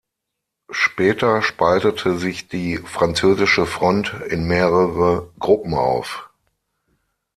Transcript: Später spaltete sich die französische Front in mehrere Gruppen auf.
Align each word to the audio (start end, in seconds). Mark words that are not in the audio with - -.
Später 0.71 1.43
spaltete 1.43 2.17
sich 2.17 2.47
die 2.47 2.79
französische 2.79 3.67
Front 3.67 4.15
in 4.29 4.47
mehrere 4.47 5.29
Gruppen 5.37 5.75
auf. 5.75 6.31